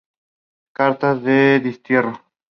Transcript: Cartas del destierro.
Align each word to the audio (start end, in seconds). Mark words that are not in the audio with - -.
Cartas 0.73 1.21
del 1.21 1.61
destierro. 1.61 2.25